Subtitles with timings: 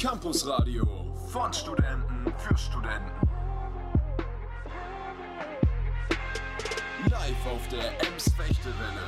[0.00, 0.84] Campus Radio
[1.26, 3.10] von Studenten für Studenten.
[7.10, 9.02] Live auf der Ems Fechtewelle.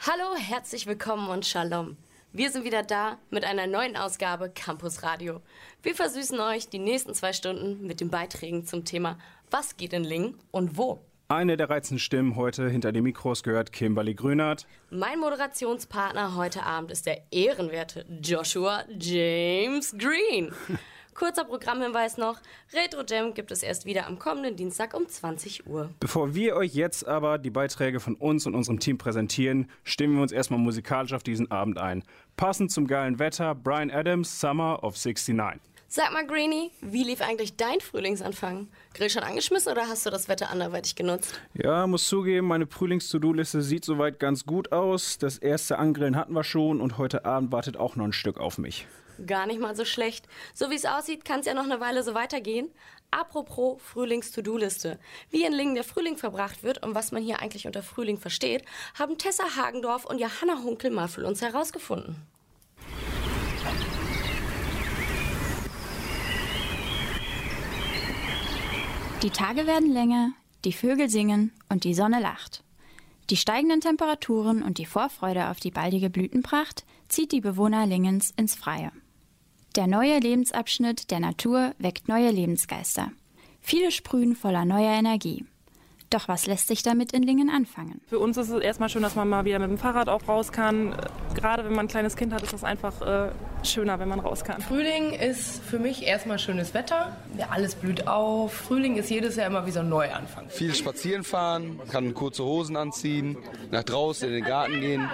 [0.00, 1.96] Hallo, herzlich willkommen und Shalom.
[2.34, 5.40] Wir sind wieder da mit einer neuen Ausgabe Campus Radio.
[5.82, 9.18] Wir versüßen euch die nächsten zwei Stunden mit den Beiträgen zum Thema
[9.50, 11.00] Was geht in Lingen und wo?
[11.28, 14.66] Eine der reizenden Stimmen heute hinter den Mikros gehört Kimberly Grünert.
[14.90, 20.52] Mein Moderationspartner heute Abend ist der ehrenwerte Joshua James Green.
[21.14, 22.40] Kurzer Programmhinweis noch:
[22.74, 25.90] Retro Jam gibt es erst wieder am kommenden Dienstag um 20 Uhr.
[25.98, 30.22] Bevor wir euch jetzt aber die Beiträge von uns und unserem Team präsentieren, stimmen wir
[30.22, 32.04] uns erstmal musikalisch auf diesen Abend ein.
[32.36, 35.60] Passend zum geilen Wetter, Brian Adams, Summer of 69.
[35.90, 38.68] Sag mal, Greenie, wie lief eigentlich dein Frühlingsanfang?
[38.92, 41.40] Grill schon angeschmissen oder hast du das Wetter anderweitig genutzt?
[41.54, 45.16] Ja, muss zugeben, meine Frühlings-To-Do-Liste sieht soweit ganz gut aus.
[45.16, 48.58] Das erste Angrillen hatten wir schon und heute Abend wartet auch noch ein Stück auf
[48.58, 48.86] mich.
[49.26, 50.28] Gar nicht mal so schlecht.
[50.52, 52.68] So wie es aussieht, kann es ja noch eine Weile so weitergehen.
[53.10, 54.98] Apropos Frühlings-To-Do-Liste.
[55.30, 58.62] Wie in Lingen der Frühling verbracht wird und was man hier eigentlich unter Frühling versteht,
[58.98, 62.16] haben Tessa Hagendorf und Johanna Hunkel mal für uns herausgefunden.
[69.22, 70.30] Die Tage werden länger,
[70.64, 72.62] die Vögel singen und die Sonne lacht.
[73.30, 78.54] Die steigenden Temperaturen und die Vorfreude auf die baldige Blütenpracht zieht die Bewohner Lingens ins
[78.54, 78.92] Freie.
[79.74, 83.10] Der neue Lebensabschnitt der Natur weckt neue Lebensgeister.
[83.60, 85.44] Viele sprühen voller neuer Energie.
[86.10, 88.00] Doch was lässt sich damit in Lingen anfangen?
[88.06, 90.52] Für uns ist es erstmal schön, dass man mal wieder mit dem Fahrrad auch raus
[90.52, 90.94] kann.
[91.34, 93.30] Gerade wenn man ein kleines Kind hat, ist das einfach äh,
[93.62, 94.62] schöner, wenn man raus kann.
[94.62, 97.16] Frühling ist für mich erstmal schönes Wetter.
[97.36, 98.52] Ja, alles blüht auf.
[98.54, 100.48] Frühling ist jedes Jahr immer wie so ein Neuanfang.
[100.48, 103.36] Viel spazieren fahren, man kann kurze Hosen anziehen,
[103.70, 105.08] nach draußen in den Garten gehen.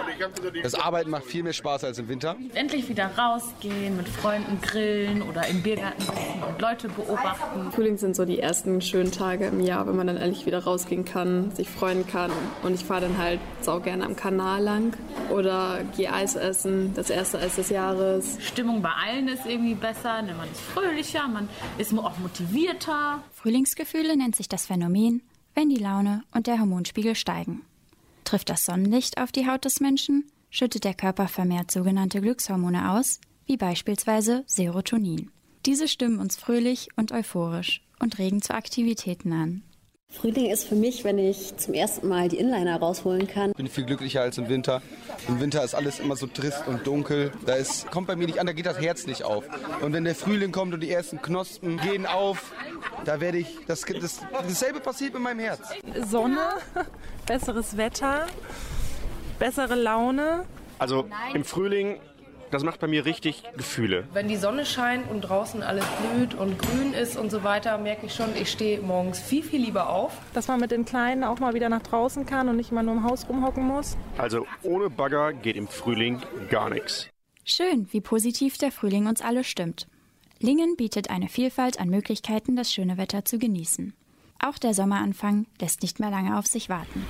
[0.62, 2.36] Das Arbeiten macht viel mehr Spaß als im Winter.
[2.54, 7.72] Endlich wieder rausgehen, mit Freunden grillen oder im Biergarten sitzen und Leute beobachten.
[7.72, 11.04] Frühling sind so die ersten schönen Tage im Jahr, wenn man dann endlich wieder rausgehen
[11.04, 12.30] kann, sich freuen kann.
[12.62, 14.96] Und ich fahre dann halt sau gerne am Kanal lang
[15.30, 18.38] oder gehe Eis essen, das erste Eis des Jahres.
[18.40, 23.22] Stimmung bei allen ist irgendwie besser, ne, man ist fröhlicher, man ist auch motivierter.
[23.32, 25.22] Frühlingsgefühle nennt sich das Phänomen,
[25.54, 27.62] wenn die Laune und der Hormonspiegel steigen.
[28.24, 33.20] Trifft das Sonnenlicht auf die Haut des Menschen, schüttet der Körper vermehrt sogenannte Glückshormone aus,
[33.46, 35.30] wie beispielsweise Serotonin.
[35.66, 39.62] Diese stimmen uns fröhlich und euphorisch und regen zu Aktivitäten an.
[40.14, 43.50] Frühling ist für mich, wenn ich zum ersten Mal die Inliner rausholen kann.
[43.50, 44.80] Ich bin viel glücklicher als im Winter.
[45.28, 47.32] Im Winter ist alles immer so trist und dunkel.
[47.44, 49.44] Da ist, kommt bei mir nicht an, da geht das Herz nicht auf.
[49.80, 52.52] Und wenn der Frühling kommt und die ersten Knospen gehen auf,
[53.04, 55.60] da werde ich, das, das, dasselbe passiert mit meinem Herz.
[56.08, 56.38] Sonne,
[57.26, 58.26] besseres Wetter,
[59.38, 60.44] bessere Laune.
[60.78, 61.98] Also im Frühling
[62.54, 64.06] das macht bei mir richtig Gefühle.
[64.12, 68.06] Wenn die Sonne scheint und draußen alles blüht und grün ist und so weiter, merke
[68.06, 70.16] ich schon, ich stehe morgens viel, viel lieber auf.
[70.34, 72.94] Dass man mit den Kleinen auch mal wieder nach draußen kann und nicht immer nur
[72.94, 73.96] im Haus rumhocken muss.
[74.18, 77.08] Also ohne Bagger geht im Frühling gar nichts.
[77.44, 79.88] Schön, wie positiv der Frühling uns alle stimmt.
[80.38, 83.94] Lingen bietet eine Vielfalt an Möglichkeiten, das schöne Wetter zu genießen.
[84.38, 87.04] Auch der Sommeranfang lässt nicht mehr lange auf sich warten.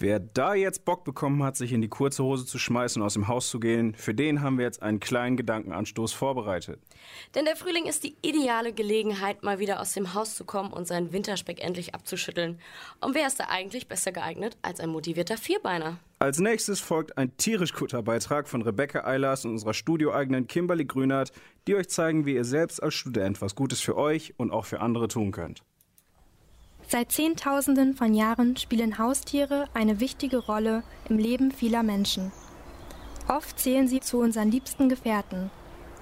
[0.00, 3.12] Wer da jetzt Bock bekommen hat, sich in die kurze Hose zu schmeißen und aus
[3.12, 6.80] dem Haus zu gehen, für den haben wir jetzt einen kleinen Gedankenanstoß vorbereitet.
[7.34, 10.86] Denn der Frühling ist die ideale Gelegenheit, mal wieder aus dem Haus zu kommen und
[10.86, 12.58] seinen Winterspeck endlich abzuschütteln.
[13.00, 15.98] Und wer ist da eigentlich besser geeignet als ein motivierter Vierbeiner?
[16.18, 21.32] Als nächstes folgt ein tierisch guter Beitrag von Rebecca Eilers und unserer studioeigenen Kimberly Grünert,
[21.66, 24.80] die euch zeigen, wie ihr selbst als Student was Gutes für euch und auch für
[24.80, 25.62] andere tun könnt.
[26.90, 32.32] Seit Zehntausenden von Jahren spielen Haustiere eine wichtige Rolle im Leben vieler Menschen.
[33.28, 35.52] Oft zählen sie zu unseren liebsten Gefährten.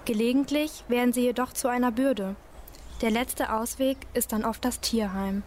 [0.07, 2.37] Gelegentlich werden sie jedoch zu einer Bürde.
[3.03, 5.43] Der letzte Ausweg ist dann oft das Tierheim.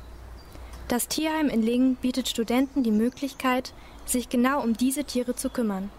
[0.87, 3.73] Das Tierheim in Lingen bietet Studenten die Möglichkeit,
[4.05, 5.89] sich genau um diese Tiere zu kümmern.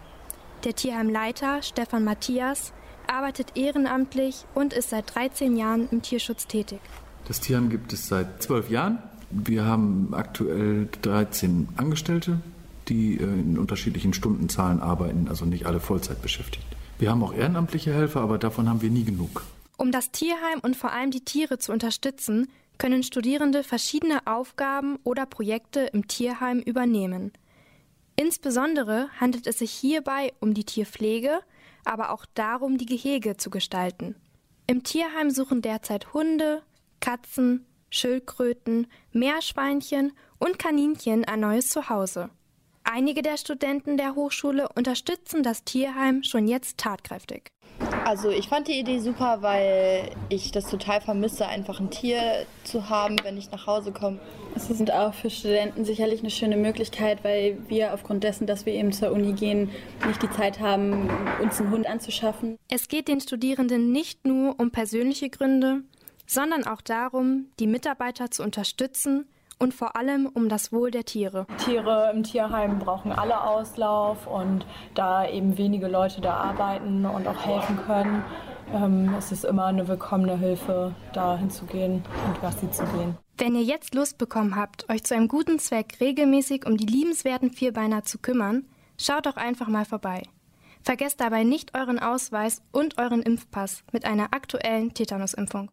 [0.63, 2.71] Der Tierheimleiter Stefan Matthias
[3.07, 6.79] arbeitet ehrenamtlich und ist seit 13 Jahren im Tierschutz tätig.
[7.27, 9.03] Das Tierheim gibt es seit zwölf Jahren.
[9.35, 12.39] Wir haben aktuell 13 Angestellte,
[12.87, 16.65] die äh, in unterschiedlichen Stundenzahlen arbeiten, also nicht alle Vollzeit beschäftigt.
[16.99, 19.43] Wir haben auch ehrenamtliche Helfer, aber davon haben wir nie genug.
[19.77, 22.47] Um das Tierheim und vor allem die Tiere zu unterstützen,
[22.77, 27.31] können Studierende verschiedene Aufgaben oder Projekte im Tierheim übernehmen.
[28.15, 31.39] Insbesondere handelt es sich hierbei um die Tierpflege,
[31.85, 34.15] aber auch darum, die Gehege zu gestalten.
[34.67, 36.61] Im Tierheim suchen derzeit Hunde,
[36.99, 42.31] Katzen, Schildkröten, Meerschweinchen und Kaninchen ein neues Zuhause.
[42.83, 47.51] Einige der Studenten der Hochschule unterstützen das Tierheim schon jetzt tatkräftig.
[48.03, 52.89] Also ich fand die Idee super, weil ich das total vermisse, einfach ein Tier zu
[52.89, 54.19] haben, wenn ich nach Hause komme.
[54.55, 58.73] Es ist auch für Studenten sicherlich eine schöne Möglichkeit, weil wir aufgrund dessen, dass wir
[58.73, 59.69] eben zur Uni gehen,
[60.07, 61.09] nicht die Zeit haben,
[61.41, 62.57] uns einen Hund anzuschaffen.
[62.69, 65.83] Es geht den Studierenden nicht nur um persönliche Gründe,
[66.25, 69.27] sondern auch darum, die Mitarbeiter zu unterstützen
[69.59, 71.45] und vor allem um das Wohl der Tiere.
[71.63, 77.45] Tiere im Tierheim brauchen alle Auslauf und da eben wenige Leute da arbeiten und auch
[77.45, 78.23] helfen können,
[78.73, 83.17] ähm, es ist immer eine willkommene Hilfe, da hinzugehen und Gassi zu gehen.
[83.37, 87.51] Wenn ihr jetzt Lust bekommen habt, euch zu einem guten Zweck regelmäßig um die liebenswerten
[87.51, 88.65] Vierbeiner zu kümmern,
[88.99, 90.23] schaut doch einfach mal vorbei.
[90.83, 95.69] Vergesst dabei nicht euren Ausweis und euren Impfpass mit einer aktuellen Tetanusimpfung.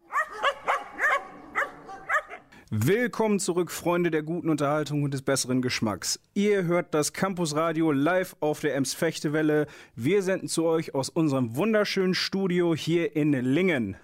[2.73, 6.21] Willkommen zurück, Freunde der guten Unterhaltung und des besseren Geschmacks.
[6.33, 9.67] Ihr hört das Campus Radio live auf der Ems Fechtewelle.
[9.97, 13.97] Wir senden zu euch aus unserem wunderschönen Studio hier in Lingen.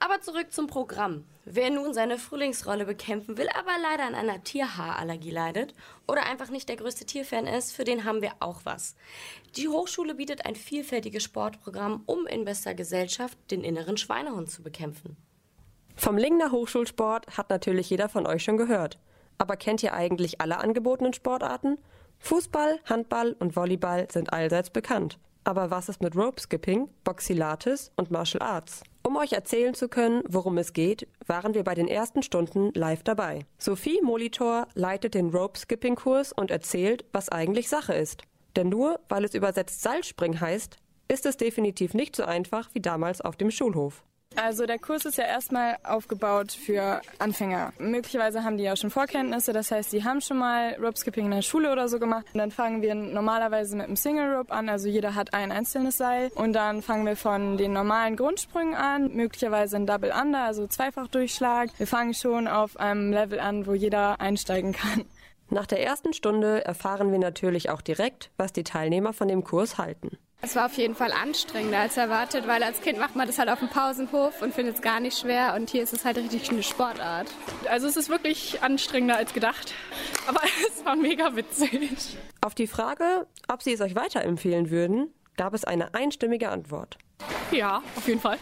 [0.00, 1.24] Aber zurück zum Programm.
[1.46, 5.74] Wer nun seine Frühlingsrolle bekämpfen will, aber leider an einer Tierhaarallergie leidet
[6.06, 8.96] oder einfach nicht der größte Tierfan ist, für den haben wir auch was.
[9.56, 15.16] Die Hochschule bietet ein vielfältiges Sportprogramm, um in bester Gesellschaft den inneren Schweinehund zu bekämpfen.
[15.94, 18.98] Vom Lingner Hochschulsport hat natürlich jeder von euch schon gehört.
[19.38, 21.78] Aber kennt ihr eigentlich alle angebotenen Sportarten?
[22.18, 25.18] Fußball, Handball und Volleyball sind allseits bekannt.
[25.44, 28.84] Aber was ist mit Rope Skipping, Boxilates und Martial Arts?
[29.02, 33.02] Um euch erzählen zu können, worum es geht, waren wir bei den ersten Stunden live
[33.02, 33.44] dabei.
[33.58, 38.22] Sophie Molitor leitet den Rope Skipping Kurs und erzählt, was eigentlich Sache ist.
[38.54, 40.76] Denn nur weil es übersetzt Seilspringen heißt,
[41.08, 44.04] ist es definitiv nicht so einfach wie damals auf dem Schulhof.
[44.36, 47.72] Also der Kurs ist ja erstmal aufgebaut für Anfänger.
[47.78, 51.30] Möglicherweise haben die ja schon Vorkenntnisse, das heißt, sie haben schon mal Rope Skipping in
[51.32, 52.26] der Schule oder so gemacht.
[52.32, 55.98] Und dann fangen wir normalerweise mit einem Single Rope an, also jeder hat ein einzelnes
[55.98, 56.30] Seil.
[56.34, 61.70] Und dann fangen wir von den normalen Grundsprüngen an, möglicherweise ein Double Under, also Zweifachdurchschlag.
[61.78, 65.04] Wir fangen schon auf einem Level an, wo jeder einsteigen kann.
[65.50, 69.76] Nach der ersten Stunde erfahren wir natürlich auch direkt, was die Teilnehmer von dem Kurs
[69.76, 70.16] halten.
[70.44, 73.48] Es war auf jeden Fall anstrengender als erwartet, weil als Kind macht man das halt
[73.48, 76.50] auf dem Pausenhof und findet es gar nicht schwer und hier ist es halt richtig
[76.50, 77.28] eine Sportart.
[77.70, 79.72] Also es ist wirklich anstrengender als gedacht,
[80.26, 82.18] aber es war mega witzig.
[82.40, 86.98] Auf die Frage, ob Sie es euch weiterempfehlen würden, gab es eine einstimmige Antwort.
[87.52, 88.38] Ja, auf jeden Fall.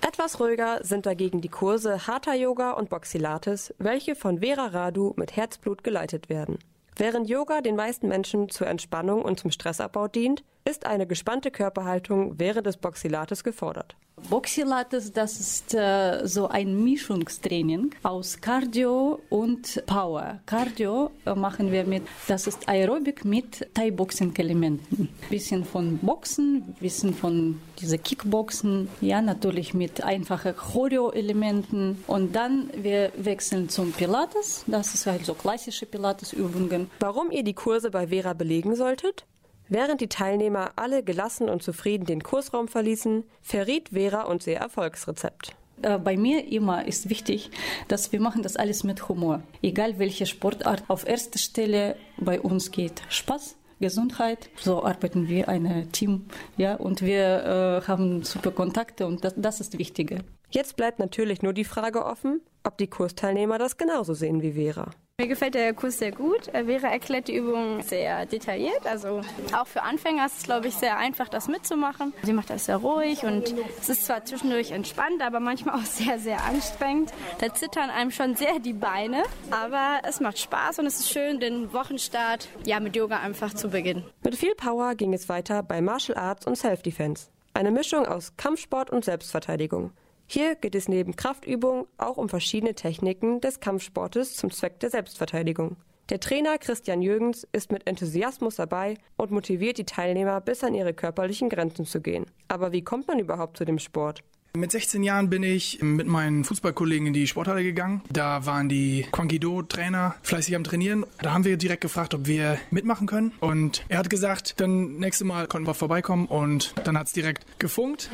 [0.00, 5.36] Etwas ruhiger sind dagegen die Kurse Hatha Yoga und Boxilates, welche von Vera Radu mit
[5.36, 6.58] Herzblut geleitet werden.
[6.96, 12.38] Während Yoga den meisten Menschen zur Entspannung und zum Stressabbau dient, ist eine gespannte Körperhaltung
[12.38, 13.96] während des Boxilates gefordert.
[14.28, 20.40] Boxilates, das ist äh, so ein Mischungstraining aus Cardio und Power.
[20.46, 25.08] Cardio äh, machen wir mit, das ist Aerobik mit Thai-Boxing-Elementen.
[25.28, 33.12] Bisschen von Boxen, bisschen von diese Kickboxen, ja natürlich mit einfachen Choreo-Elementen und dann wir
[33.16, 36.90] wechseln zum Pilates, das ist halt so klassische Pilates-Übungen.
[37.00, 39.26] Warum ihr die Kurse bei Vera belegen solltet?
[39.68, 45.54] Während die Teilnehmer alle gelassen und zufrieden den Kursraum verließen, verriet Vera uns ihr Erfolgsrezept.
[45.82, 47.50] Äh, bei mir immer ist wichtig,
[47.88, 49.42] dass wir machen das alles mit Humor.
[49.62, 53.56] Egal welche Sportart, auf erster Stelle bei uns geht Spaß.
[53.82, 54.48] Gesundheit.
[54.56, 59.60] So arbeiten wir ein Team, ja, und wir äh, haben super Kontakte und das, das
[59.60, 60.20] ist das Wichtige.
[60.50, 64.90] Jetzt bleibt natürlich nur die Frage offen, ob die Kursteilnehmer das genauso sehen wie Vera.
[65.20, 66.46] Mir gefällt der Kurs sehr gut.
[66.52, 68.86] Vera erklärt die Übung sehr detailliert.
[68.86, 69.20] Also
[69.52, 72.14] auch für Anfänger ist es, glaube ich, sehr einfach, das mitzumachen.
[72.22, 76.18] Sie macht das sehr ruhig und es ist zwar zwischendurch entspannt, aber manchmal auch sehr,
[76.18, 77.12] sehr anstrengend.
[77.40, 81.40] Da zittern einem schon sehr die Beine, aber es macht Spaß und es ist schön,
[81.40, 84.04] den Wochenstart ja, mit Yoga einfach zu beginnen.
[84.24, 87.28] Mit viel Power ging es weiter bei Martial Arts und Self-Defense.
[87.52, 89.92] Eine Mischung aus Kampfsport und Selbstverteidigung.
[90.34, 95.76] Hier geht es neben Kraftübungen auch um verschiedene Techniken des Kampfsportes zum Zweck der Selbstverteidigung.
[96.08, 100.94] Der Trainer Christian Jürgens ist mit Enthusiasmus dabei und motiviert die Teilnehmer bis an ihre
[100.94, 102.24] körperlichen Grenzen zu gehen.
[102.48, 104.24] Aber wie kommt man überhaupt zu dem Sport?
[104.56, 108.00] Mit 16 Jahren bin ich mit meinen Fußballkollegen in die Sporthalle gegangen.
[108.10, 111.04] Da waren die Quankido-Trainer fleißig am Trainieren.
[111.20, 113.32] Da haben wir direkt gefragt, ob wir mitmachen können.
[113.40, 116.24] Und er hat gesagt, dann nächstes Mal konnten wir vorbeikommen.
[116.24, 118.10] Und dann hat es direkt gefunkt.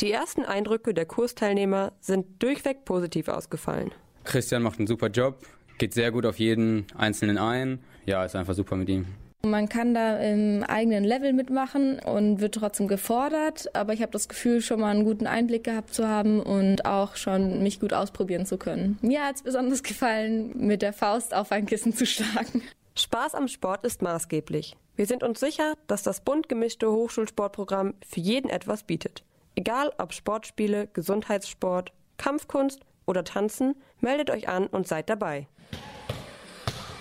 [0.00, 3.92] Die ersten Eindrücke der Kursteilnehmer sind durchweg positiv ausgefallen.
[4.24, 5.46] Christian macht einen super Job,
[5.78, 7.78] geht sehr gut auf jeden Einzelnen ein.
[8.04, 9.06] Ja, ist einfach super mit ihm.
[9.44, 14.28] Man kann da im eigenen Level mitmachen und wird trotzdem gefordert, aber ich habe das
[14.28, 18.46] Gefühl, schon mal einen guten Einblick gehabt zu haben und auch schon mich gut ausprobieren
[18.46, 18.98] zu können.
[19.02, 22.62] Mir hat es besonders gefallen, mit der Faust auf ein Kissen zu schlagen.
[22.96, 24.76] Spaß am Sport ist maßgeblich.
[24.96, 29.24] Wir sind uns sicher, dass das bunt gemischte Hochschulsportprogramm für jeden etwas bietet.
[29.56, 35.46] Egal ob Sportspiele, Gesundheitssport, Kampfkunst oder Tanzen, meldet euch an und seid dabei.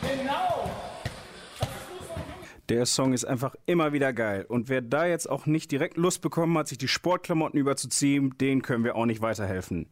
[0.01, 0.69] Genau.
[2.69, 4.45] Der Song ist einfach immer wieder geil.
[4.47, 8.61] Und wer da jetzt auch nicht direkt Lust bekommen hat, sich die Sportklamotten überzuziehen, den
[8.61, 9.87] können wir auch nicht weiterhelfen.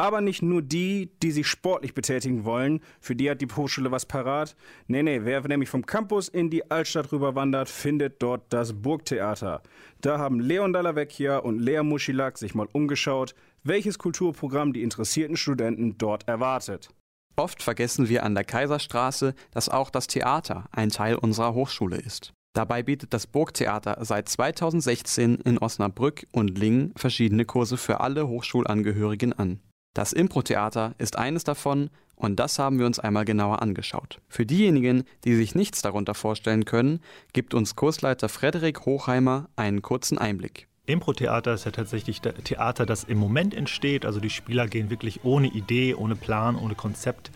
[0.00, 4.06] Aber nicht nur die, die sich sportlich betätigen wollen, für die hat die Hochschule was
[4.06, 4.56] parat.
[4.86, 9.60] Nee, nee, wer nämlich vom Campus in die Altstadt rüberwandert, findet dort das Burgtheater.
[10.00, 15.98] Da haben Leon Dallavecchia und Lea Muschilak sich mal umgeschaut, welches Kulturprogramm die interessierten Studenten
[15.98, 16.88] dort erwartet.
[17.36, 22.32] Oft vergessen wir an der Kaiserstraße, dass auch das Theater ein Teil unserer Hochschule ist.
[22.54, 29.34] Dabei bietet das Burgtheater seit 2016 in Osnabrück und Lingen verschiedene Kurse für alle Hochschulangehörigen
[29.34, 29.60] an.
[29.94, 34.20] Das Impro-Theater ist eines davon und das haben wir uns einmal genauer angeschaut.
[34.28, 37.00] Für diejenigen, die sich nichts darunter vorstellen können,
[37.32, 40.68] gibt uns Kursleiter Frederik Hochheimer einen kurzen Einblick.
[40.86, 44.06] Impro-Theater ist ja tatsächlich Theater, das im Moment entsteht.
[44.06, 47.32] Also die Spieler gehen wirklich ohne Idee, ohne Plan, ohne Konzept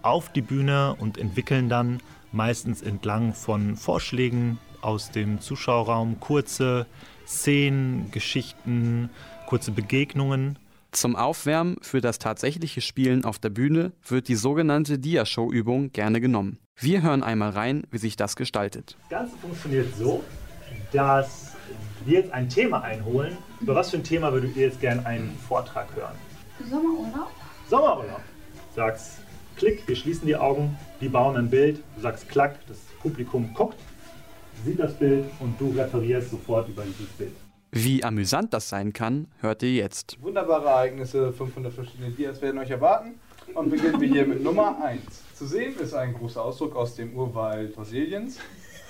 [0.00, 2.00] auf die Bühne und entwickeln dann
[2.32, 6.86] meistens entlang von Vorschlägen aus dem Zuschauerraum kurze
[7.26, 9.10] Szenen, Geschichten,
[9.46, 10.58] kurze Begegnungen.
[10.90, 16.58] Zum Aufwärmen für das tatsächliche Spielen auf der Bühne wird die sogenannte Dia-Show-Übung gerne genommen.
[16.76, 18.96] Wir hören einmal rein, wie sich das gestaltet.
[19.10, 20.24] Das Ganze funktioniert so,
[20.92, 21.52] dass
[22.06, 23.36] wir jetzt ein Thema einholen.
[23.60, 26.14] Über was für ein Thema würdet ihr jetzt gerne einen Vortrag hören?
[26.70, 27.30] Sommerurlaub.
[27.68, 28.22] Sommerurlaub.
[28.70, 29.18] Du sagst
[29.56, 31.82] Klick, wir schließen die Augen, die bauen ein Bild.
[31.96, 33.78] Du sagst Klack, das Publikum guckt,
[34.64, 37.36] sieht das Bild und du referierst sofort über dieses Bild.
[37.70, 40.16] Wie amüsant das sein kann, hört ihr jetzt.
[40.22, 43.20] Wunderbare Ereignisse, 500 verschiedene Dias werden euch erwarten.
[43.54, 45.02] Und beginnen wir hier mit Nummer 1.
[45.34, 48.38] Zu sehen ist ein großer Ausdruck aus dem Urwald Brasiliens.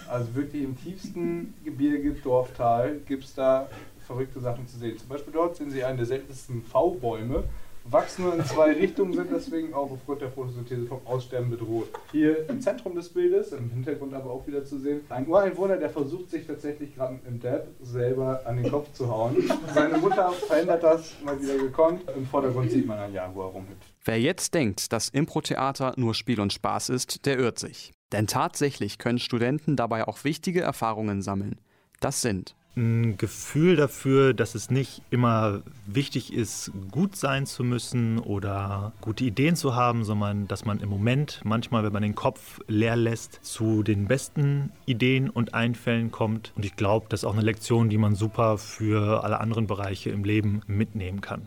[0.08, 3.68] Also wirklich im tiefsten Gebirge, Dorftal, gibt es da
[4.06, 4.97] verrückte Sachen zu sehen.
[4.97, 7.44] Zum Beispiel dort sehen Sie einen der seltensten V-Bäume.
[7.90, 11.88] Wachsen nur in zwei Richtungen, sind deswegen auch aufgrund der Photosynthese vom Aussterben bedroht.
[12.12, 15.88] Hier im Zentrum des Bildes, im Hintergrund aber auch wieder zu sehen, ein Ureinwohner, der
[15.88, 19.37] versucht sich tatsächlich gerade im Dab selber an den Kopf zu hauen.
[19.75, 22.02] Seine Mutter verändert das mal wieder gekonnt.
[22.14, 23.95] Im Vordergrund sieht man ein Jaguar rumhüpft.
[24.04, 27.92] Wer jetzt denkt, dass Impro-Theater nur Spiel und Spaß ist, der irrt sich.
[28.12, 31.61] Denn tatsächlich können Studenten dabei auch wichtige Erfahrungen sammeln.
[32.00, 38.18] Das sind ein Gefühl dafür, dass es nicht immer wichtig ist, gut sein zu müssen
[38.18, 42.61] oder gute Ideen zu haben, sondern dass man im Moment manchmal, wenn man den Kopf
[42.68, 46.52] leer lässt, zu den besten Ideen und Einfällen kommt.
[46.56, 50.11] Und ich glaube, das ist auch eine Lektion, die man super für alle anderen Bereiche
[50.11, 51.42] im Leben mitnehmen kann.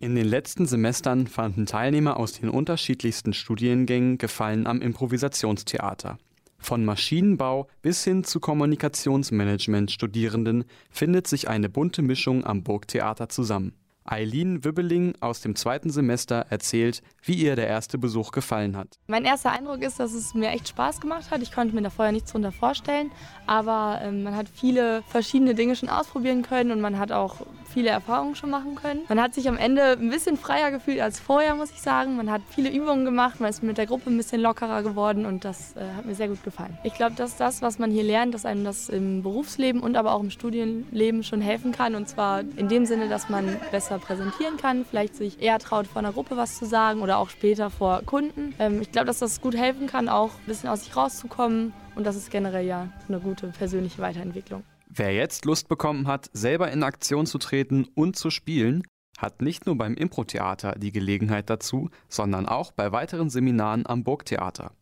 [0.00, 6.18] In den letzten Semestern fanden Teilnehmer aus den unterschiedlichsten Studiengängen Gefallen am Improvisationstheater.
[6.62, 13.72] Von Maschinenbau bis hin zu Kommunikationsmanagement-Studierenden findet sich eine bunte Mischung am Burgtheater zusammen.
[14.04, 18.98] Eileen Wibbeling aus dem zweiten Semester erzählt, wie ihr der erste Besuch gefallen hat.
[19.06, 21.42] Mein erster Eindruck ist, dass es mir echt Spaß gemacht hat.
[21.42, 23.10] Ich konnte mir da vorher nichts drunter vorstellen,
[23.46, 27.36] aber ähm, man hat viele verschiedene Dinge schon ausprobieren können und man hat auch
[27.72, 29.00] viele Erfahrungen schon machen können.
[29.08, 32.16] Man hat sich am Ende ein bisschen freier gefühlt als vorher, muss ich sagen.
[32.16, 35.44] Man hat viele Übungen gemacht, man ist mit der Gruppe ein bisschen lockerer geworden und
[35.44, 36.76] das äh, hat mir sehr gut gefallen.
[36.84, 40.12] Ich glaube, dass das, was man hier lernt, dass einem das im Berufsleben und aber
[40.12, 44.56] auch im Studienleben schon helfen kann und zwar in dem Sinne, dass man besser präsentieren
[44.56, 48.02] kann, vielleicht sich eher traut, vor einer Gruppe was zu sagen oder auch später vor
[48.02, 48.54] Kunden.
[48.58, 52.04] Ähm, ich glaube, dass das gut helfen kann, auch ein bisschen aus sich rauszukommen und
[52.04, 54.64] das ist generell ja eine gute persönliche Weiterentwicklung.
[54.88, 58.82] Wer jetzt Lust bekommen hat, selber in Aktion zu treten und zu spielen,
[59.18, 64.72] hat nicht nur beim Impro-Theater die Gelegenheit dazu, sondern auch bei weiteren Seminaren am Burgtheater.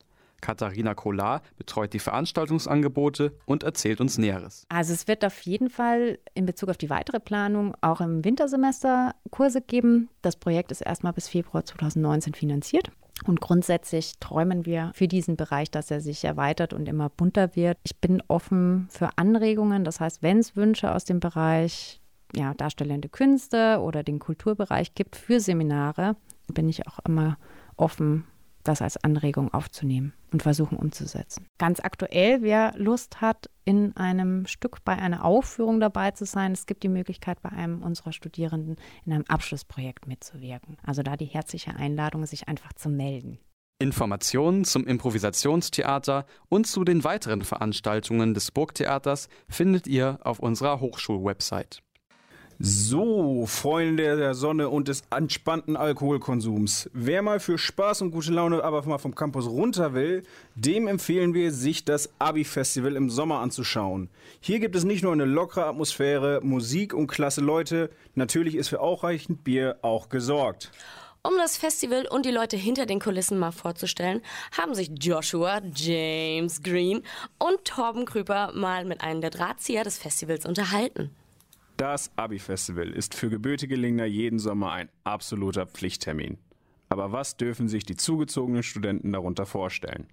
[0.41, 4.67] Katharina Kollar betreut die Veranstaltungsangebote und erzählt uns Näheres.
[4.69, 9.15] Also es wird auf jeden Fall in Bezug auf die weitere Planung auch im Wintersemester
[9.31, 10.09] Kurse geben.
[10.23, 12.91] Das Projekt ist erstmal bis Februar 2019 finanziert.
[13.27, 17.77] Und grundsätzlich träumen wir für diesen Bereich, dass er sich erweitert und immer bunter wird.
[17.85, 19.85] Ich bin offen für Anregungen.
[19.85, 22.01] Das heißt, wenn es Wünsche aus dem Bereich
[22.35, 26.17] ja, darstellende Künste oder den Kulturbereich gibt für Seminare,
[26.49, 27.39] bin ich auch immer
[27.77, 28.25] offen
[28.65, 31.47] das als Anregung aufzunehmen und versuchen umzusetzen.
[31.59, 36.67] Ganz aktuell, wer Lust hat, in einem Stück bei einer Aufführung dabei zu sein, es
[36.67, 40.77] gibt die Möglichkeit, bei einem unserer Studierenden in einem Abschlussprojekt mitzuwirken.
[40.85, 43.39] Also da die herzliche Einladung, sich einfach zu melden.
[43.81, 51.81] Informationen zum Improvisationstheater und zu den weiteren Veranstaltungen des Burgtheaters findet ihr auf unserer Hochschulwebsite.
[52.63, 56.91] So, Freunde der Sonne und des entspannten Alkoholkonsums.
[56.93, 60.25] Wer mal für Spaß und gute Laune aber mal vom Campus runter will,
[60.57, 64.11] dem empfehlen wir, sich das Abi-Festival im Sommer anzuschauen.
[64.41, 68.81] Hier gibt es nicht nur eine lockere Atmosphäre, Musik und klasse Leute, natürlich ist für
[68.81, 70.71] ausreichend Bier auch gesorgt.
[71.23, 74.21] Um das Festival und die Leute hinter den Kulissen mal vorzustellen,
[74.55, 77.05] haben sich Joshua, James Green
[77.39, 81.11] und Torben Krüper mal mit einem der Drahtzieher des Festivals unterhalten.
[81.81, 86.37] Das Abi-Festival ist für gebürtige Lingner jeden Sommer ein absoluter Pflichttermin.
[86.91, 90.07] Aber was dürfen sich die zugezogenen Studenten darunter vorstellen?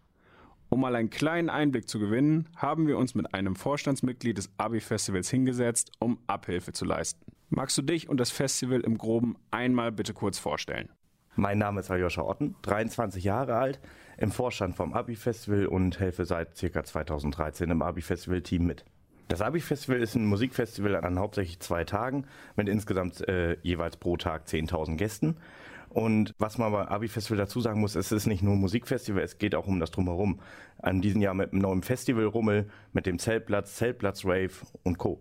[0.70, 5.30] Um mal einen kleinen Einblick zu gewinnen, haben wir uns mit einem Vorstandsmitglied des Abi-Festivals
[5.30, 7.20] hingesetzt, um Abhilfe zu leisten.
[7.50, 10.88] Magst du dich und das Festival im Groben einmal bitte kurz vorstellen?
[11.36, 13.82] Mein Name ist Aljoscha Otten, 23 Jahre alt,
[14.18, 16.86] im Vorstand vom Abi-Festival und helfe seit ca.
[16.86, 18.86] 2013 im Abi-Festival-Team mit.
[19.28, 24.48] Das Abi-Festival ist ein Musikfestival an hauptsächlich zwei Tagen mit insgesamt äh, jeweils pro Tag
[24.48, 25.36] 10.000 Gästen.
[25.90, 29.38] Und was man beim Abi-Festival dazu sagen muss, es ist nicht nur ein Musikfestival, es
[29.38, 30.40] geht auch um das Drumherum.
[30.82, 34.52] An diesem Jahr mit einem neuen Festivalrummel, mit dem Zeltplatz, Zeltplatz-Rave
[34.84, 35.20] und Co.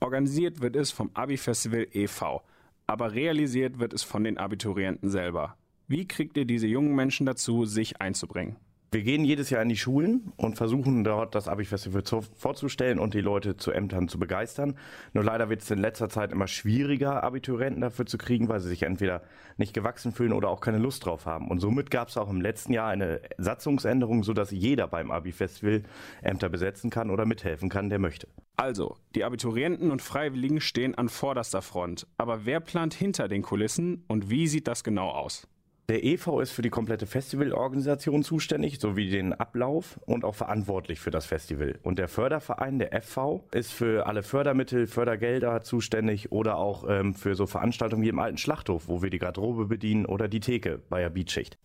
[0.00, 2.42] Organisiert wird es vom Abi-Festival e.V.,
[2.86, 5.56] aber realisiert wird es von den Abiturienten selber.
[5.88, 8.56] Wie kriegt ihr diese jungen Menschen dazu, sich einzubringen?
[8.90, 12.02] Wir gehen jedes Jahr in die Schulen und versuchen dort das Abi-Festival
[12.34, 14.78] vorzustellen und die Leute zu Ämtern zu begeistern.
[15.12, 18.70] Nur leider wird es in letzter Zeit immer schwieriger, Abiturienten dafür zu kriegen, weil sie
[18.70, 19.20] sich entweder
[19.58, 21.48] nicht gewachsen fühlen oder auch keine Lust drauf haben.
[21.48, 25.82] Und somit gab es auch im letzten Jahr eine Satzungsänderung, sodass jeder beim Abi-Festival
[26.22, 28.26] Ämter besetzen kann oder mithelfen kann, der möchte.
[28.56, 32.06] Also, die Abiturienten und Freiwilligen stehen an vorderster Front.
[32.16, 35.46] Aber wer plant hinter den Kulissen und wie sieht das genau aus?
[35.90, 41.10] Der EV ist für die komplette Festivalorganisation zuständig, sowie den Ablauf und auch verantwortlich für
[41.10, 41.78] das Festival.
[41.82, 47.34] Und der Förderverein, der FV, ist für alle Fördermittel, Fördergelder zuständig oder auch ähm, für
[47.34, 51.00] so Veranstaltungen wie im alten Schlachthof, wo wir die Garderobe bedienen oder die Theke bei
[51.00, 51.56] der Beatschicht.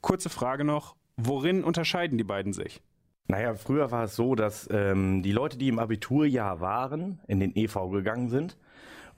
[0.00, 2.82] Kurze Frage noch, worin unterscheiden die beiden sich?
[3.28, 7.54] Naja, früher war es so, dass ähm, die Leute, die im Abiturjahr waren, in den
[7.54, 8.56] EV gegangen sind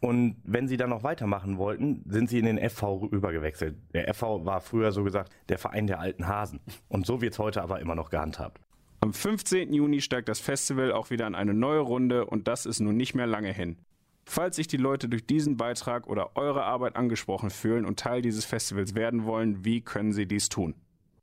[0.01, 3.77] und wenn sie dann noch weitermachen wollten, sind sie in den FV übergewechselt.
[3.93, 6.61] Der FV war früher so gesagt der Verein der alten Hasen.
[6.89, 8.61] Und so wird es heute aber immer noch gehandhabt.
[9.01, 9.73] Am 15.
[9.73, 13.15] Juni steigt das Festival auch wieder in eine neue Runde und das ist nun nicht
[13.15, 13.77] mehr lange hin.
[14.25, 18.45] Falls sich die Leute durch diesen Beitrag oder eure Arbeit angesprochen fühlen und Teil dieses
[18.45, 20.75] Festivals werden wollen, wie können sie dies tun?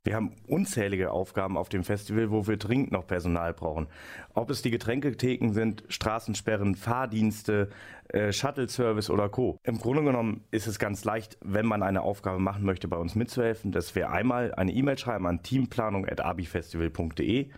[0.04, 3.88] Wir haben unzählige Aufgaben auf dem Festival, wo wir dringend noch Personal brauchen.
[4.34, 7.68] Ob es die Getränketheken sind, Straßensperren, Fahrdienste,
[8.08, 9.58] äh, Shuttle-Service oder Co.
[9.64, 13.14] Im Grunde genommen ist es ganz leicht, wenn man eine Aufgabe machen möchte, bei uns
[13.14, 17.50] mitzuhelfen, dass wir einmal eine E-Mail schreiben an teamplanung.abifestival.de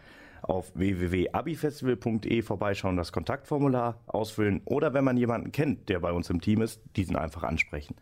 [0.42, 6.40] auf www.abifestival.de vorbeischauen, das Kontaktformular ausfüllen oder wenn man jemanden kennt, der bei uns im
[6.40, 7.96] Team ist, diesen einfach ansprechen.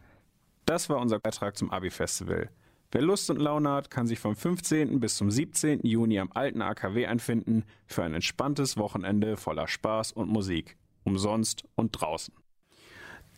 [0.65, 2.51] Das war unser Beitrag zum Abi-Festival.
[2.91, 4.99] Wer Lust und Laune hat, kann sich vom 15.
[4.99, 5.81] bis zum 17.
[5.83, 10.79] Juni am alten AKW einfinden für ein entspanntes Wochenende voller Spaß und Musik.
[11.05, 12.33] Umsonst und draußen.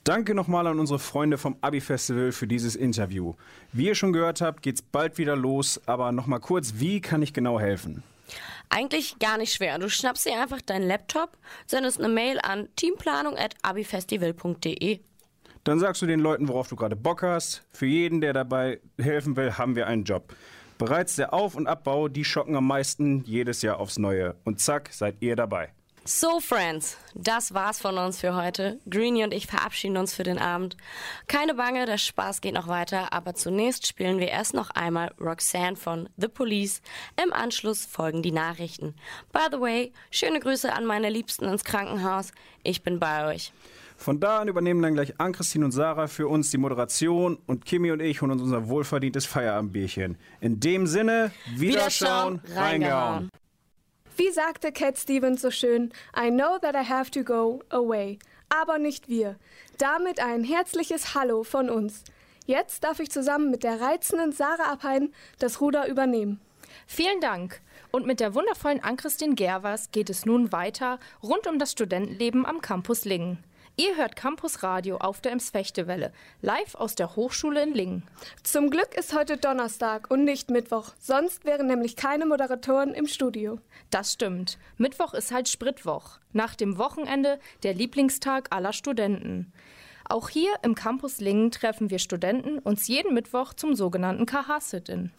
[0.05, 3.35] Danke nochmal an unsere Freunde vom Abi-Festival für dieses Interview.
[3.73, 7.35] Wie ihr schon gehört habt, geht's bald wieder los, aber nochmal kurz, wie kann ich
[7.35, 8.05] genau helfen?
[8.69, 9.81] Eigentlich gar nicht schwer.
[9.81, 11.37] Du schnappst dir einfach deinen Laptop,
[11.67, 15.01] sendest eine Mail an teamplanung.abifestival.de
[15.65, 17.63] dann sagst du den Leuten, worauf du gerade Bock hast.
[17.71, 20.35] Für jeden, der dabei helfen will, haben wir einen Job.
[20.79, 24.37] Bereits der Auf- und Abbau, die schocken am meisten jedes Jahr aufs Neue.
[24.45, 25.71] Und zack, seid ihr dabei.
[26.07, 28.81] So, Friends, das war's von uns für heute.
[28.89, 30.79] Greenie und ich verabschieden uns für den Abend.
[31.27, 35.77] Keine Bange, der Spaß geht noch weiter, aber zunächst spielen wir erst noch einmal Roxanne
[35.77, 36.81] von The Police.
[37.23, 38.95] Im Anschluss folgen die Nachrichten.
[39.33, 42.33] By the way, schöne Grüße an meine Liebsten ins Krankenhaus.
[42.63, 43.53] Ich bin bei euch.
[44.01, 47.91] Von da an übernehmen dann gleich Ann-Christine und Sarah für uns die Moderation und Kimi
[47.91, 50.17] und ich holen uns unser wohlverdientes Feierabendbierchen.
[50.41, 53.29] In dem Sinne, Wiederschauen, Wiederschauen reingehauen.
[54.17, 58.19] Wie sagte Cat Stevens so schön, I know that I have to go away.
[58.49, 59.37] Aber nicht wir.
[59.77, 62.03] Damit ein herzliches Hallo von uns.
[62.47, 66.41] Jetzt darf ich zusammen mit der reizenden Sarah Abhein das Ruder übernehmen.
[66.87, 67.61] Vielen Dank.
[67.91, 72.63] Und mit der wundervollen Ann-Christine Gervers geht es nun weiter rund um das Studentenleben am
[72.63, 73.45] Campus Lingen.
[73.77, 78.03] Ihr hört Campus Radio auf der Ems-Fechtewelle, live aus der Hochschule in Lingen.
[78.43, 83.59] Zum Glück ist heute Donnerstag und nicht Mittwoch, sonst wären nämlich keine Moderatoren im Studio.
[83.91, 84.59] Das stimmt.
[84.77, 89.53] Mittwoch ist halt Spritwoch, nach dem Wochenende der Lieblingstag aller Studenten.
[90.11, 95.13] Auch hier im Campus Lingen treffen wir Studenten uns jeden Mittwoch zum sogenannten KH-Sit-In.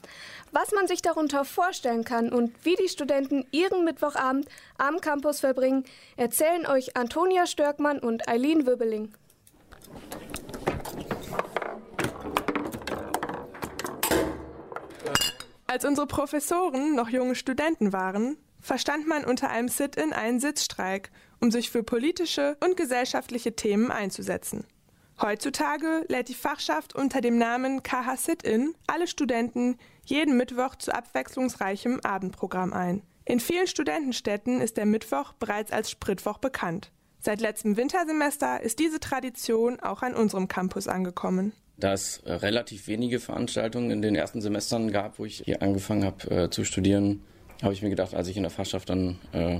[0.51, 5.85] Was man sich darunter vorstellen kann und wie die Studenten ihren Mittwochabend am Campus verbringen,
[6.17, 9.13] erzählen euch Antonia Störkmann und Eileen Wöbeling.
[15.67, 21.49] Als unsere Professoren noch junge Studenten waren, verstand man unter einem Sit-in einen Sitzstreik, um
[21.49, 24.65] sich für politische und gesellschaftliche Themen einzusetzen.
[25.21, 31.99] Heutzutage lädt die Fachschaft unter dem Namen KH Sit-in alle Studenten jeden Mittwoch zu abwechslungsreichem
[32.01, 33.03] Abendprogramm ein.
[33.25, 36.91] In vielen Studentenstädten ist der Mittwoch bereits als Spritwoch bekannt.
[37.19, 41.53] Seit letztem Wintersemester ist diese Tradition auch an unserem Campus angekommen.
[41.77, 46.03] Da es äh, relativ wenige Veranstaltungen in den ersten Semestern gab, wo ich hier angefangen
[46.03, 47.21] habe äh, zu studieren,
[47.61, 49.59] habe ich mir gedacht, als ich in der Fachschaft dann äh,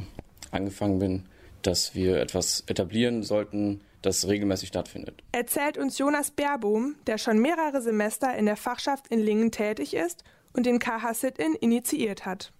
[0.50, 1.26] angefangen bin,
[1.62, 5.24] dass wir etwas etablieren sollten, das regelmäßig stattfindet.
[5.32, 10.24] Erzählt uns Jonas Baerbohm, der schon mehrere Semester in der Fachschaft in Lingen tätig ist
[10.54, 12.52] und den KH Sit-In initiiert hat.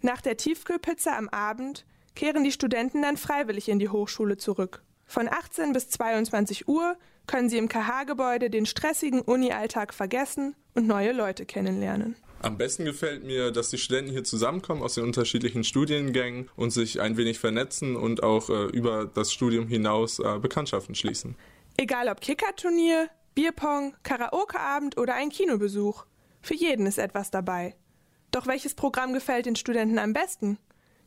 [0.00, 4.82] Nach der Tiefkühlpizza am Abend kehren die Studenten dann freiwillig in die Hochschule zurück.
[5.06, 11.12] Von 18 bis 22 Uhr können sie im KH-Gebäude den stressigen Uni-Alltag vergessen und neue
[11.12, 12.16] Leute kennenlernen.
[12.44, 17.00] Am besten gefällt mir, dass die Studenten hier zusammenkommen aus den unterschiedlichen Studiengängen und sich
[17.00, 21.36] ein wenig vernetzen und auch äh, über das Studium hinaus äh, Bekanntschaften schließen.
[21.78, 26.04] Egal ob Kickerturnier, Bierpong, Karaokeabend oder ein Kinobesuch.
[26.42, 27.76] Für jeden ist etwas dabei.
[28.30, 30.58] Doch welches Programm gefällt den Studenten am besten?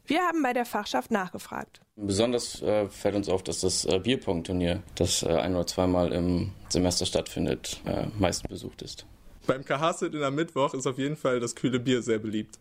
[0.07, 1.81] Wir haben bei der Fachschaft nachgefragt.
[1.97, 6.53] Besonders äh, fällt uns auf, dass das äh, Bierpong-Turnier, das äh, ein oder zweimal im
[6.69, 9.05] Semester stattfindet, äh, meist besucht ist.
[9.47, 12.59] Beim KH-Sit in der Mittwoch ist auf jeden Fall das kühle Bier sehr beliebt.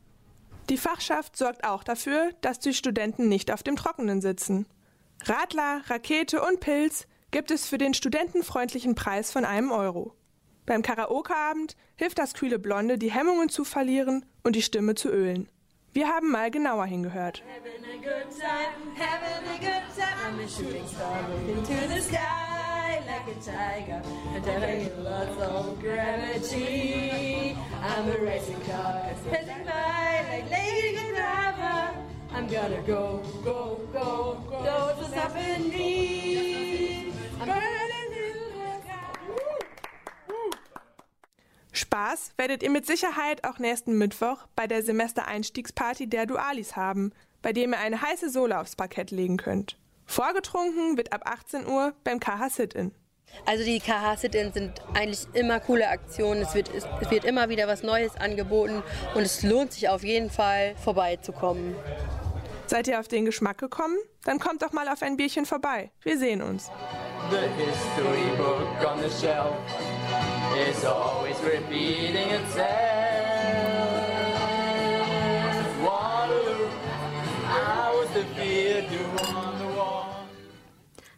[0.69, 4.67] Die Fachschaft sorgt auch dafür, dass die Studenten nicht auf dem Trockenen sitzen.
[5.25, 10.15] Radler, Rakete und Pilz gibt es für den studentenfreundlichen Preis von einem Euro.
[10.65, 15.49] Beim Karaokeabend hilft das kühle Blonde, die Hemmungen zu verlieren und die Stimme zu ölen.
[15.93, 17.43] Wir haben mal genauer hingehört.
[23.07, 24.03] Like a tiger
[24.35, 27.57] and telling lots of gravity.
[27.81, 31.91] I'm a racing car passing by like Lady Driver.
[32.33, 34.65] I'm gonna go, go, go, go.
[34.65, 37.13] Don't stop in me.
[37.41, 37.77] I'm
[41.73, 47.53] Spaß werdet ihr mit Sicherheit auch nächsten Mittwoch bei der Semestereinstiegsparty der Dualis haben, bei
[47.53, 49.77] dem ihr eine heiße Sohle aufs Parkett legen könnt.
[50.07, 52.93] Vorgetrunken wird ab 18 Uhr beim KH Sit-In.
[53.45, 56.43] Also die KH-Sit-Ins sind eigentlich immer coole Aktionen.
[56.43, 58.83] Es wird, es wird immer wieder was Neues angeboten
[59.15, 61.77] und es lohnt sich auf jeden Fall vorbeizukommen.
[62.67, 63.97] Seid ihr auf den Geschmack gekommen?
[64.25, 65.91] Dann kommt doch mal auf ein Bierchen vorbei.
[66.03, 66.71] Wir sehen uns.
[67.31, 69.55] The history book on the shelf
[70.69, 72.67] is always repeating itself.
[75.85, 76.69] Waterloo,
[77.47, 79.16] I was the the wall.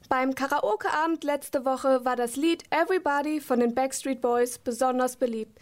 [0.08, 5.60] Beim Karaoke-Abend letzte Woche war das Lied Everybody von den Backstreet Boys besonders beliebt.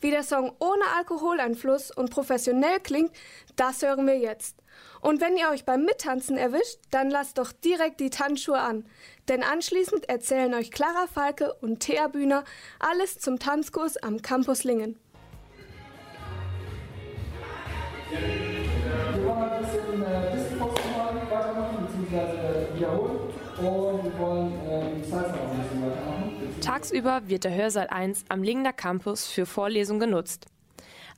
[0.00, 3.10] Wie der Song ohne Alkoholeinfluss und professionell klingt,
[3.56, 4.56] das hören wir jetzt.
[5.00, 8.84] Und wenn ihr euch beim Mittanzen erwischt, dann lasst doch direkt die Tanzschuhe an.
[9.26, 12.44] Denn anschließend erzählen euch Clara Falke und Thea Bühner
[12.78, 14.96] alles zum Tanzkurs am Campus Lingen.
[18.10, 20.72] Wir wollen ein bisschen äh, Disco
[21.30, 22.57] weitermachen bzw.
[23.62, 24.12] ähm.
[26.60, 30.46] Tagsüber wird der Hörsaal 1 am Lingener Campus für Vorlesungen genutzt.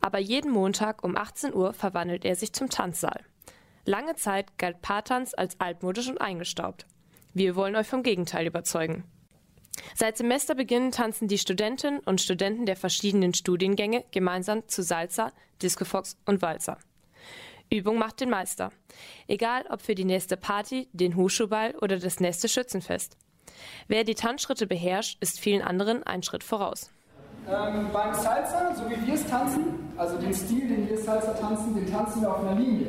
[0.01, 3.25] Aber jeden Montag um 18 Uhr verwandelt er sich zum Tanzsaal.
[3.85, 6.87] Lange Zeit galt Paartanz als altmodisch und eingestaubt.
[7.35, 9.05] Wir wollen euch vom Gegenteil überzeugen.
[9.95, 16.43] Seit Semesterbeginn tanzen die Studentinnen und Studenten der verschiedenen Studiengänge gemeinsam zu Salsa, Discofox und
[16.43, 16.79] Walzer.
[17.73, 18.73] Übung macht den Meister.
[19.29, 23.17] Egal ob für die nächste Party, den Huschuball oder das nächste Schützenfest.
[23.87, 26.91] Wer die Tanzschritte beherrscht, ist vielen anderen einen Schritt voraus.
[27.49, 31.75] Ähm, beim Salsa, so wie wir es tanzen, also den Stil, den wir Salsa tanzen,
[31.77, 32.89] den tanzen wir auf einer Linie.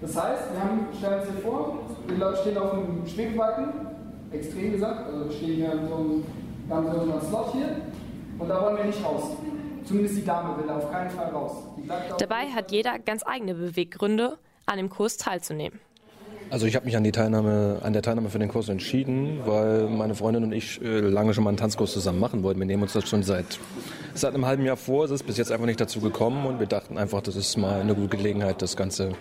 [0.00, 3.72] Das heißt, wir haben, stellen uns hier vor, Leute stehen auf einem Schwebbalken,
[4.32, 6.24] extrem gesagt, also wir stehen hier in so einem,
[7.12, 7.76] wir Slot hier
[8.38, 9.36] und da wollen wir nicht raus.
[9.84, 11.52] Zumindest die Dame will auf keinen Fall raus.
[12.18, 15.80] Dabei hat jeder ganz eigene Beweggründe, an dem Kurs teilzunehmen.
[16.50, 19.86] Also ich habe mich an die Teilnahme, an der Teilnahme für den Kurs entschieden, weil
[19.86, 22.58] meine Freundin und ich äh, lange schon mal einen Tanzkurs zusammen machen wollten.
[22.58, 23.60] Wir nehmen uns das schon seit,
[24.14, 25.04] seit einem halben Jahr vor.
[25.04, 27.80] Es ist bis jetzt einfach nicht dazu gekommen und wir dachten einfach, das ist mal
[27.80, 29.12] eine gute Gelegenheit, das Ganze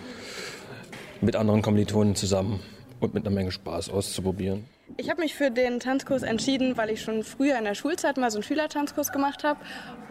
[1.22, 2.62] mit anderen Kommilitonen zusammen
[3.00, 4.66] und mit einer Menge Spaß auszuprobieren.
[4.98, 8.32] Ich habe mich für den Tanzkurs entschieden, weil ich schon früher in der Schulzeit mal
[8.32, 9.60] so einen Schülertanzkurs gemacht habe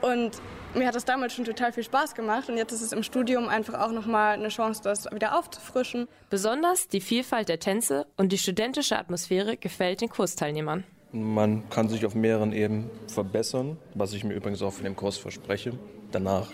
[0.03, 0.41] und
[0.79, 3.49] mir hat das damals schon total viel Spaß gemacht und jetzt ist es im Studium
[3.49, 6.09] einfach auch nochmal eine Chance, das wieder aufzufrischen.
[6.31, 10.85] Besonders die Vielfalt der Tänze und die studentische Atmosphäre gefällt den Kursteilnehmern.
[11.13, 15.17] Man kann sich auf mehreren Ebenen verbessern, was ich mir übrigens auch von dem Kurs
[15.17, 15.73] verspreche.
[16.11, 16.51] Danach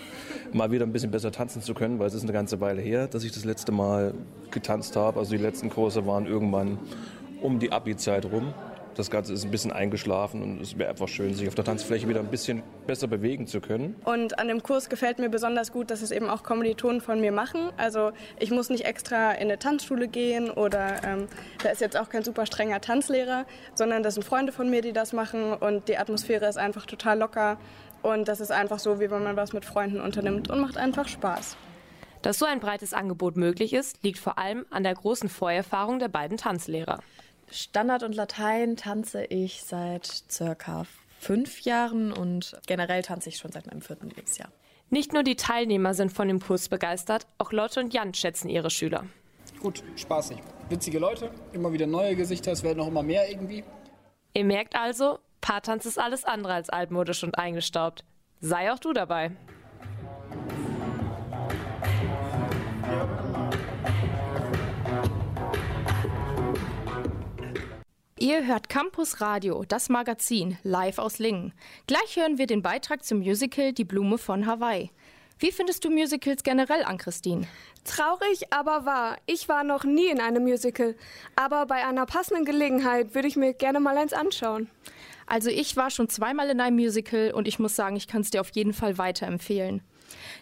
[0.53, 3.09] mal wieder ein bisschen besser tanzen zu können, weil es ist eine ganze Weile her,
[3.09, 4.15] dass ich das letzte Mal
[4.51, 5.19] getanzt habe.
[5.19, 6.79] Also die letzten Kurse waren irgendwann
[7.41, 8.55] um die Abi-Zeit rum.
[8.95, 12.09] Das Ganze ist ein bisschen eingeschlafen und es wäre einfach schön, sich auf der Tanzfläche
[12.09, 13.97] wieder ein bisschen besser bewegen zu können.
[14.05, 17.33] Und an dem Kurs gefällt mir besonders gut, dass es eben auch Kommilitonen von mir
[17.33, 17.71] machen.
[17.77, 21.27] Also ich muss nicht extra in eine Tanzschule gehen oder ähm,
[21.63, 24.93] da ist jetzt auch kein super strenger Tanzlehrer, sondern das sind Freunde von mir, die
[24.93, 27.59] das machen und die Atmosphäre ist einfach total locker.
[28.03, 31.09] Und das ist einfach so, wie wenn man was mit Freunden unternimmt und macht einfach
[31.09, 31.57] Spaß.
[32.23, 36.09] Dass so ein breites Angebot möglich ist, liegt vor allem an der großen Vorerfahrung der
[36.09, 37.01] beiden Tanzlehrer.
[37.55, 40.87] Standard und Latein tanze ich seit circa
[41.21, 44.51] fünf Jahren und generell tanze ich schon seit meinem vierten Lebensjahr.
[44.91, 48.71] Nicht nur die Teilnehmer sind von dem Kurs begeistert, auch Lotte und Jan schätzen ihre
[48.71, 49.07] Schüler.
[49.61, 50.39] Gut, spaßig.
[50.69, 53.63] Witzige Leute, immer wieder neue Gesichter, es werden auch immer mehr irgendwie.
[54.35, 58.05] Ihr merkt also, Paartanz ist alles andere als altmodisch und eingestaubt.
[58.41, 59.31] Sei auch du dabei.
[68.25, 71.53] Ihr hört Campus Radio, das Magazin, live aus Lingen.
[71.87, 74.91] Gleich hören wir den Beitrag zum Musical Die Blume von Hawaii.
[75.39, 77.47] Wie findest du Musicals generell an, Christine?
[77.85, 79.19] Traurig, aber wahr.
[79.27, 80.95] Ich war noch nie in einem Musical.
[81.37, 84.71] Aber bei einer passenden Gelegenheit würde ich mir gerne mal eins anschauen.
[85.27, 88.31] Also ich war schon zweimal in einem Musical und ich muss sagen, ich kann es
[88.31, 89.83] dir auf jeden Fall weiterempfehlen.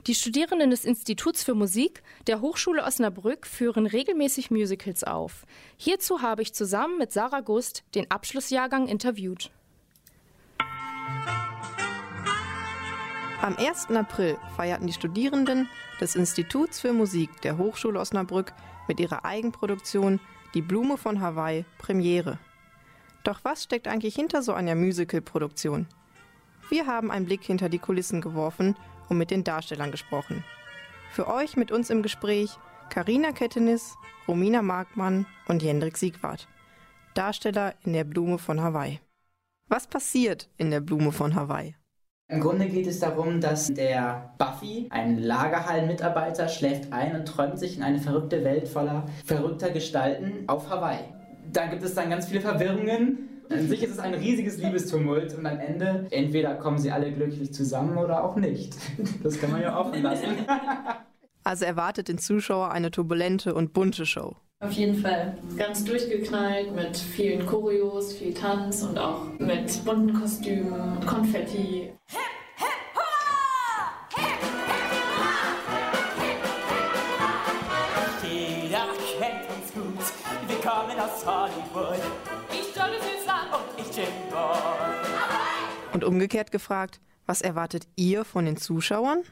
[0.07, 5.47] Die Studierenden des Instituts für Musik der Hochschule Osnabrück führen regelmäßig Musicals auf.
[5.77, 9.51] Hierzu habe ich zusammen mit Sarah Gust den Abschlussjahrgang interviewt.
[13.43, 13.91] Am 1.
[13.91, 15.69] April feierten die Studierenden
[16.01, 18.53] des Instituts für Musik der Hochschule Osnabrück
[18.87, 20.21] mit ihrer Eigenproduktion
[20.55, 22.39] Die Blume von Hawaii Premiere.
[23.25, 25.89] Doch was steckt eigentlich hinter so einer Musical-Produktion?
[26.69, 28.77] Wir haben einen Blick hinter die Kulissen geworfen
[29.09, 30.45] und mit den Darstellern gesprochen.
[31.11, 33.97] Für euch mit uns im Gespräch Karina Kettenis,
[34.29, 36.49] Romina Markmann und Jendrik Siegwart,
[37.15, 39.01] Darsteller in der Blume von Hawaii.
[39.69, 41.75] Was passiert in der Blume von Hawaii?
[42.29, 47.77] Im Grunde geht es darum, dass der Buffy, ein Lagerhallenmitarbeiter, schläft ein und träumt sich
[47.77, 51.05] in eine verrückte Welt voller verrückter Gestalten auf Hawaii.
[51.53, 53.29] Da gibt es dann ganz viele Verwirrungen.
[53.53, 57.53] An sich ist es ein riesiges Liebestumult und am Ende entweder kommen sie alle glücklich
[57.53, 58.75] zusammen oder auch nicht.
[59.23, 60.27] Das kann man ja offen lassen.
[61.45, 64.37] Also erwartet den Zuschauer eine turbulente und bunte Show.
[64.61, 65.37] Auf jeden Fall.
[65.57, 71.91] Ganz durchgeknallt mit vielen Choreos, viel Tanz und auch mit bunten Kostümen, Konfetti.
[78.23, 78.87] Jeder
[79.19, 81.99] kennt uns gut, wir kommen aus Hollywood.
[82.53, 83.32] Ich und ich Jim
[85.93, 89.23] Und umgekehrt gefragt, was erwartet ihr von den Zuschauern?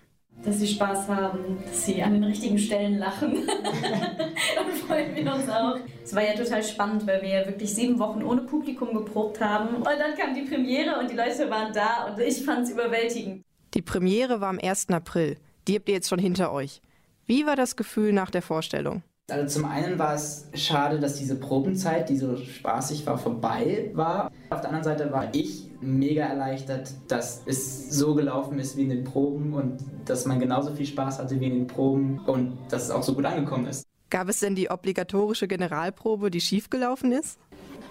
[0.44, 3.46] Dass sie Spaß haben, dass sie an den richtigen Stellen lachen.
[3.46, 5.76] Dann freuen wir uns auch.
[6.02, 9.76] Es war ja total spannend, weil wir ja wirklich sieben Wochen ohne Publikum geprobt haben.
[9.76, 13.44] Und dann kam die Premiere und die Leute waren da und ich fand es überwältigend.
[13.74, 14.88] Die Premiere war am 1.
[14.90, 15.36] April.
[15.68, 16.80] Die habt ihr jetzt schon hinter euch.
[17.26, 19.02] Wie war das Gefühl nach der Vorstellung?
[19.30, 24.30] Also zum einen war es schade, dass diese Probenzeit, die so spaßig war, vorbei war.
[24.50, 28.90] Auf der anderen Seite war ich mega erleichtert, dass es so gelaufen ist wie in
[28.90, 32.84] den Proben und dass man genauso viel Spaß hatte wie in den Proben und dass
[32.84, 33.86] es auch so gut angekommen ist.
[34.10, 37.38] Gab es denn die obligatorische Generalprobe, die schiefgelaufen ist?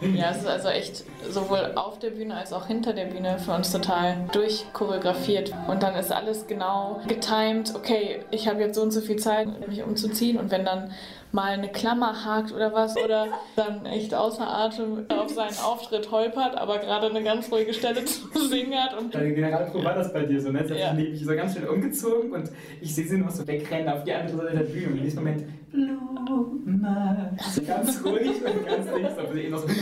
[0.02, 3.52] Ja, es ist also echt sowohl auf der Bühne als auch hinter der Bühne für
[3.52, 5.54] uns total durchchoreografiert.
[5.68, 7.76] Und dann ist alles genau getimed.
[7.76, 10.38] Okay, ich habe jetzt so und so viel Zeit, mich umzuziehen.
[10.38, 10.92] Und wenn dann
[11.32, 16.58] mal eine Klammer hakt oder was oder dann echt außer Atem auf seinen Auftritt holpert,
[16.58, 19.00] aber gerade eine ganz ruhige Stelle zu singen hat.
[19.00, 20.66] Und Bei der Generalprobe war das bei dir so, ne?
[20.68, 20.96] Sie hat ja.
[20.96, 22.50] sich so ganz schön umgezogen und
[22.82, 25.24] ich sehe sie noch so wegrennen auf die andere Seite der Bühne und in diesem
[25.24, 27.38] Moment Blume.
[27.54, 29.68] So ganz ruhig und ganz nichts, aber sie eh noch so.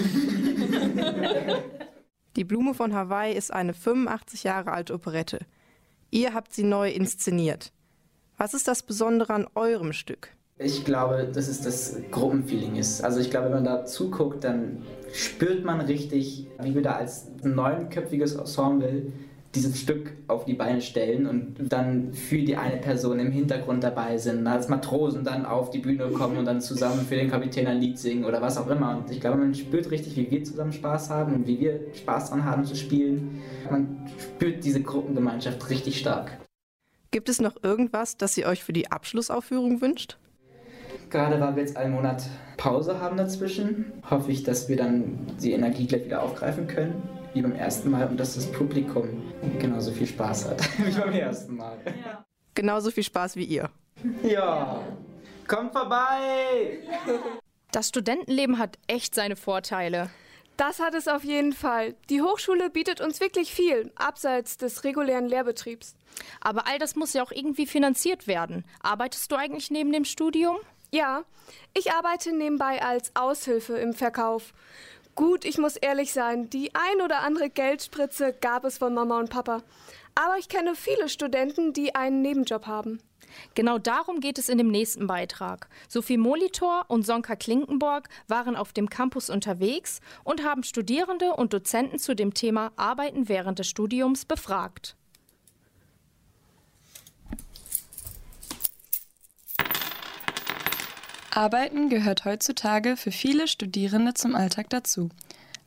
[2.35, 5.39] Die Blume von Hawaii ist eine 85 Jahre alte Operette.
[6.11, 7.71] Ihr habt sie neu inszeniert.
[8.37, 10.36] Was ist das Besondere an eurem Stück?
[10.59, 13.03] Ich glaube, dass es das Gruppenfeeling ist.
[13.03, 14.81] Also ich glaube, wenn man da zuguckt, dann
[15.13, 19.11] spürt man richtig, wie wir da als neunköpfiges Ensemble
[19.53, 24.17] dieses Stück auf die Beine stellen und dann für die eine Person im Hintergrund dabei
[24.17, 27.79] sind, als Matrosen dann auf die Bühne kommen und dann zusammen für den Kapitän ein
[27.79, 28.97] Lied singen oder was auch immer.
[28.97, 32.31] Und ich glaube, man spürt richtig, wie wir zusammen Spaß haben und wie wir Spaß
[32.31, 33.41] dran haben zu spielen.
[33.69, 36.37] Man spürt diese Gruppengemeinschaft richtig stark.
[37.11, 40.17] Gibt es noch irgendwas, das ihr euch für die Abschlussaufführung wünscht?
[41.09, 42.23] Gerade weil wir jetzt einen Monat
[42.57, 47.01] Pause haben dazwischen, hoffe ich, dass wir dann die Energie gleich wieder aufgreifen können,
[47.33, 49.07] wie beim ersten Mal, und dass das Publikum
[49.59, 51.77] genauso viel Spaß hat wie beim ersten Mal.
[51.85, 52.25] Ja.
[52.55, 53.69] Genauso viel Spaß wie ihr.
[54.23, 54.81] Ja,
[55.47, 56.79] kommt vorbei!
[57.71, 60.09] Das Studentenleben hat echt seine Vorteile.
[60.57, 61.93] Das hat es auf jeden Fall.
[62.09, 65.95] Die Hochschule bietet uns wirklich viel, abseits des regulären Lehrbetriebs.
[66.41, 68.65] Aber all das muss ja auch irgendwie finanziert werden.
[68.81, 70.57] Arbeitest du eigentlich neben dem Studium?
[70.91, 71.23] Ja,
[71.73, 74.53] ich arbeite nebenbei als Aushilfe im Verkauf.
[75.15, 79.29] Gut, ich muss ehrlich sein, die ein oder andere Geldspritze gab es von Mama und
[79.29, 79.63] Papa.
[80.15, 82.99] Aber ich kenne viele Studenten, die einen Nebenjob haben.
[83.55, 85.67] Genau darum geht es in dem nächsten Beitrag.
[85.89, 91.99] Sophie Molitor und Sonka Klinkenborg waren auf dem Campus unterwegs und haben Studierende und Dozenten
[91.99, 94.95] zu dem Thema Arbeiten während des Studiums befragt.
[101.37, 105.09] Arbeiten gehört heutzutage für viele Studierende zum Alltag dazu.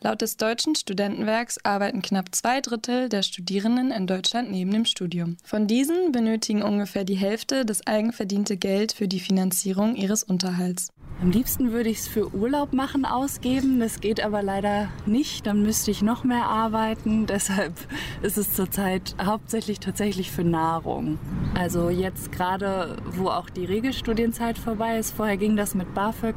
[0.00, 5.36] Laut des Deutschen Studentenwerks arbeiten knapp zwei Drittel der Studierenden in Deutschland neben dem Studium.
[5.44, 10.88] Von diesen benötigen ungefähr die Hälfte das eigenverdiente Geld für die Finanzierung ihres Unterhalts.
[11.22, 13.78] Am liebsten würde ich es für Urlaub machen ausgeben.
[13.78, 15.46] Das geht aber leider nicht.
[15.46, 17.26] Dann müsste ich noch mehr arbeiten.
[17.28, 17.74] Deshalb
[18.22, 21.18] ist es zurzeit hauptsächlich tatsächlich für Nahrung.
[21.54, 25.10] Also jetzt gerade, wo auch die Regelstudienzeit vorbei ist.
[25.14, 26.36] Vorher ging das mit BAföG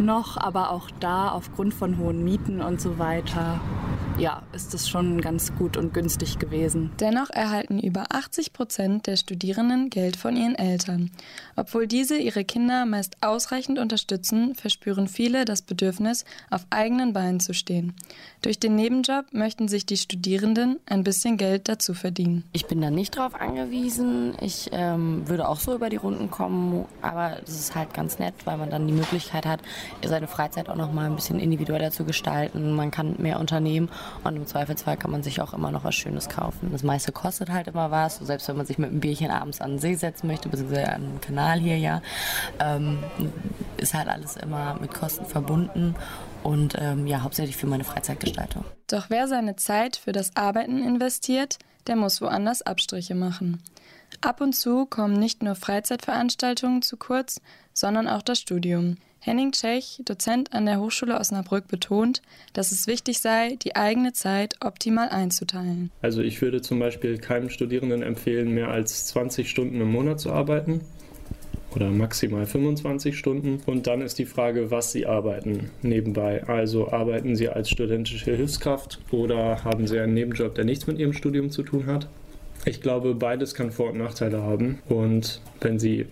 [0.00, 3.60] noch, aber auch da aufgrund von hohen Mieten und so weiter
[4.20, 6.90] ja, ist es schon ganz gut und günstig gewesen.
[7.00, 11.10] Dennoch erhalten über 80 Prozent der Studierenden Geld von ihren Eltern.
[11.56, 17.54] Obwohl diese ihre Kinder meist ausreichend unterstützen, verspüren viele das Bedürfnis, auf eigenen Beinen zu
[17.54, 17.94] stehen.
[18.42, 22.44] Durch den Nebenjob möchten sich die Studierenden ein bisschen Geld dazu verdienen.
[22.52, 24.34] Ich bin da nicht drauf angewiesen.
[24.42, 28.34] Ich ähm, würde auch so über die Runden kommen, aber es ist halt ganz nett,
[28.44, 29.60] weil man dann die Möglichkeit hat,
[30.04, 32.72] seine Freizeit auch noch mal ein bisschen individueller zu gestalten.
[32.72, 33.88] Man kann mehr unternehmen
[34.24, 36.70] und im Zweifelsfall kann man sich auch immer noch was Schönes kaufen.
[36.72, 38.16] Das meiste kostet halt immer was.
[38.16, 41.02] selbst wenn man sich mit einem Bierchen abends an den See setzen möchte, beziehungsweise an
[41.02, 42.02] den Kanal hier ja,
[42.58, 42.98] ähm,
[43.76, 45.94] ist halt alles immer mit Kosten verbunden
[46.42, 48.64] und ähm, ja, hauptsächlich für meine Freizeitgestaltung.
[48.88, 53.62] Doch wer seine Zeit für das Arbeiten investiert, der muss woanders Abstriche machen.
[54.20, 57.40] Ab und zu kommen nicht nur Freizeitveranstaltungen zu kurz,
[57.72, 58.96] sondern auch das Studium.
[59.22, 62.22] Henning Tschech, Dozent an der Hochschule Osnabrück, betont,
[62.54, 65.90] dass es wichtig sei, die eigene Zeit optimal einzuteilen.
[66.00, 70.32] Also ich würde zum Beispiel keinem Studierenden empfehlen, mehr als 20 Stunden im Monat zu
[70.32, 70.80] arbeiten
[71.74, 73.60] oder maximal 25 Stunden.
[73.66, 76.42] Und dann ist die Frage, was Sie arbeiten nebenbei.
[76.44, 81.12] Also arbeiten Sie als studentische Hilfskraft oder haben Sie einen Nebenjob, der nichts mit Ihrem
[81.12, 82.08] Studium zu tun hat?
[82.64, 84.80] Ich glaube, beides kann Vor- und Nachteile haben.
[84.88, 86.06] Und wenn Sie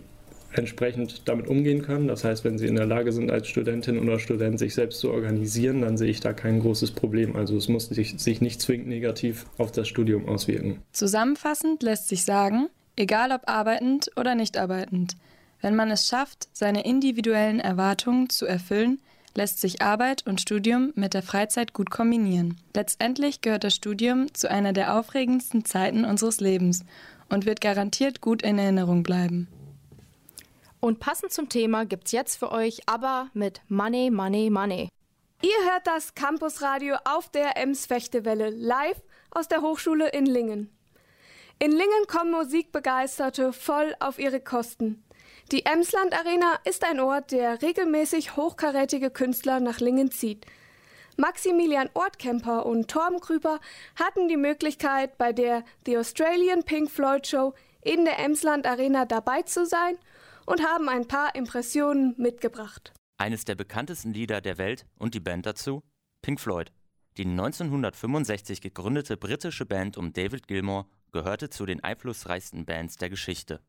[0.52, 2.08] entsprechend damit umgehen können.
[2.08, 5.10] Das heißt, wenn sie in der Lage sind, als Studentin oder Student sich selbst zu
[5.10, 7.36] organisieren, dann sehe ich da kein großes Problem.
[7.36, 10.78] Also es muss sich, sich nicht zwingend negativ auf das Studium auswirken.
[10.92, 15.16] Zusammenfassend lässt sich sagen, egal ob arbeitend oder nicht arbeitend,
[15.60, 19.00] wenn man es schafft, seine individuellen Erwartungen zu erfüllen,
[19.34, 22.56] lässt sich Arbeit und Studium mit der Freizeit gut kombinieren.
[22.74, 26.84] Letztendlich gehört das Studium zu einer der aufregendsten Zeiten unseres Lebens
[27.28, 29.48] und wird garantiert gut in Erinnerung bleiben.
[30.80, 34.88] Und passend zum Thema gibt's jetzt für euch aber mit Money, Money, Money.
[35.42, 40.70] Ihr hört das Campusradio auf der Ems Fechtewelle live aus der Hochschule in Lingen.
[41.58, 45.02] In Lingen kommen Musikbegeisterte voll auf ihre Kosten.
[45.50, 50.46] Die Emsland Arena ist ein Ort, der regelmäßig hochkarätige Künstler nach Lingen zieht.
[51.16, 53.58] Maximilian Ortkemper und Torben Krüper
[53.96, 59.42] hatten die Möglichkeit, bei der The Australian Pink Floyd Show in der Emsland Arena dabei
[59.42, 59.98] zu sein
[60.48, 62.94] und haben ein paar Impressionen mitgebracht.
[63.18, 65.82] Eines der bekanntesten Lieder der Welt und die Band dazu?
[66.22, 66.72] Pink Floyd.
[67.18, 73.60] Die 1965 gegründete britische Band um David Gilmour gehörte zu den einflussreichsten Bands der Geschichte.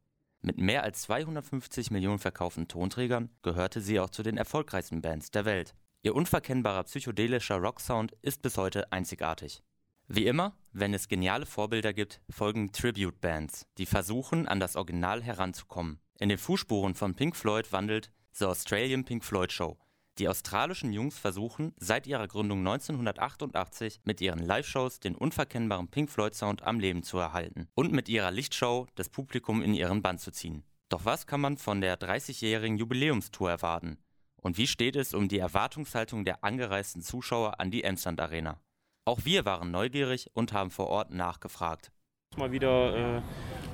[0.41, 5.43] Mit mehr als 250 Millionen verkauften Tonträgern gehörte sie auch zu den erfolgreichsten Bands der
[5.43, 5.75] Welt.
[6.01, 9.63] Ihr unverkennbarer psychedelischer Rocksound ist bis heute einzigartig.
[10.07, 15.99] Wie immer, wenn es geniale Vorbilder gibt, folgen Tribute-Bands, die versuchen, an das Original heranzukommen.
[16.21, 19.77] In den Fußspuren von Pink Floyd wandelt The Australian Pink Floyd Show,
[20.17, 26.63] Die australischen Jungs versuchen seit ihrer Gründung 1988 mit ihren Live-Shows den unverkennbaren Pink Floyd-Sound
[26.63, 30.65] am Leben zu erhalten und mit ihrer Lichtshow das Publikum in ihren Bann zu ziehen.
[30.89, 33.97] Doch was kann man von der 30-jährigen Jubiläumstour erwarten?
[34.41, 38.59] Und wie steht es um die Erwartungshaltung der angereisten Zuschauer an die Emsland Arena?
[39.05, 41.93] Auch wir waren neugierig und haben vor Ort nachgefragt.
[42.39, 43.21] Mal wieder äh,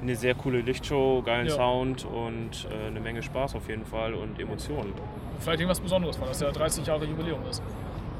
[0.02, 1.54] eine sehr coole Lichtshow, geilen Ja.
[1.54, 4.92] Sound und äh, eine Menge Spaß auf jeden Fall und Emotionen.
[5.40, 7.62] Vielleicht irgendwas Besonderes, weil das ja 30 Jahre Jubiläum ist.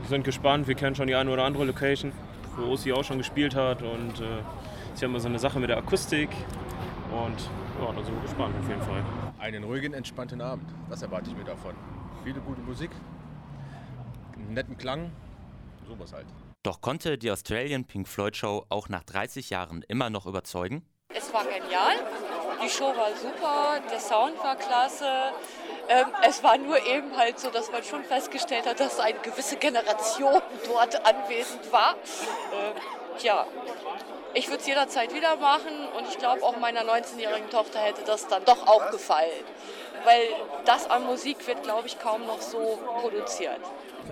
[0.02, 2.12] Wir sind gespannt, wir kennen schon die eine oder andere Location,
[2.58, 5.70] wo Ossi auch schon gespielt hat und äh, ist ja immer so eine Sache mit
[5.70, 6.30] der Akustik
[7.12, 7.50] und
[7.82, 9.04] ja, da sind wir gespannt auf jeden Fall.
[9.40, 10.70] Einen ruhigen, entspannten Abend.
[10.92, 11.74] Das erwarte ich mir davon.
[12.24, 12.92] Viele gute Musik,
[14.36, 15.10] einen netten Klang,
[15.88, 16.28] sowas halt.
[16.66, 20.84] Doch konnte die Australian Pink Floyd Show auch nach 30 Jahren immer noch überzeugen?
[21.10, 21.94] Es war genial,
[22.64, 25.06] die Show war super, der Sound war klasse.
[25.88, 29.58] Ähm, es war nur eben halt so, dass man schon festgestellt hat, dass eine gewisse
[29.58, 31.94] Generation dort anwesend war.
[32.52, 32.74] Ähm,
[33.22, 33.46] ja,
[34.34, 38.28] ich würde es jederzeit wieder machen und ich glaube auch meiner 19-jährigen Tochter hätte das
[38.28, 39.44] dann doch auch gefallen.
[40.04, 40.24] Weil
[40.66, 43.62] das an Musik wird, glaube ich, kaum noch so produziert.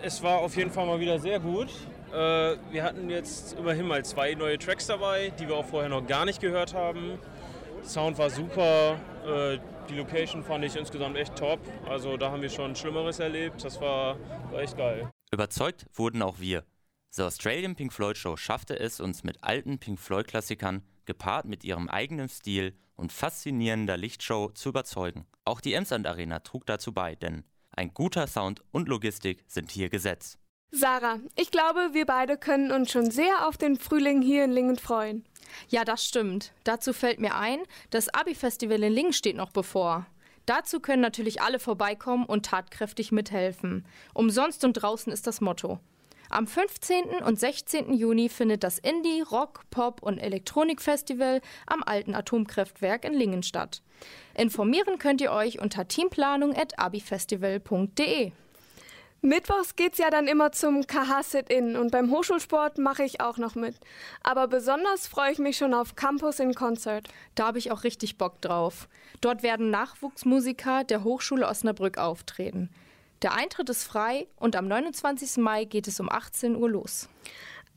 [0.04, 1.70] Es war auf jeden Fall mal wieder sehr gut.
[2.14, 6.06] Äh, wir hatten jetzt immerhin mal zwei neue Tracks dabei, die wir auch vorher noch
[6.06, 7.18] gar nicht gehört haben.
[7.84, 9.58] Sound war super, äh,
[9.90, 11.60] die Location fand ich insgesamt echt top.
[11.90, 13.64] Also da haben wir schon Schlimmeres erlebt.
[13.64, 14.18] Das war,
[14.52, 15.10] war echt geil.
[15.32, 16.64] Überzeugt wurden auch wir.
[17.10, 21.90] The Australian Pink Floyd Show schaffte es, uns mit alten Pink Floyd-Klassikern, gepaart mit ihrem
[21.90, 25.26] eigenen Stil und faszinierender Lichtshow, zu überzeugen.
[25.46, 29.90] Auch die Emsland Arena trug dazu bei, denn ein guter Sound und Logistik sind hier
[29.90, 30.38] Gesetz.
[30.76, 34.78] Sarah, ich glaube, wir beide können uns schon sehr auf den Frühling hier in Lingen
[34.78, 35.24] freuen.
[35.70, 36.52] Ja, das stimmt.
[36.64, 37.60] Dazu fällt mir ein,
[37.92, 40.08] das Abi-Festival in Lingen steht noch bevor.
[40.48, 43.86] Dazu können natürlich alle vorbeikommen und tatkräftig mithelfen.
[44.16, 45.78] Umsonst und draußen ist das Motto.
[46.32, 47.22] Am 15.
[47.24, 47.94] und 16.
[47.94, 53.84] Juni findet das Indie, Rock, Pop und Elektronik-Festival am alten Atomkraftwerk in Lingen statt.
[54.36, 58.32] Informieren könnt ihr euch unter teamplanung.abifestival.de.
[59.26, 63.74] Mittwochs geht's ja dann immer zum KH-Sit-In und beim Hochschulsport mache ich auch noch mit.
[64.22, 67.08] Aber besonders freue ich mich schon auf Campus in Concert.
[67.34, 68.90] Da habe ich auch richtig Bock drauf.
[69.22, 72.70] Dort werden Nachwuchsmusiker der Hochschule Osnabrück auftreten.
[73.22, 75.38] Der Eintritt ist frei und am 29.
[75.38, 77.08] Mai geht es um 18 Uhr los.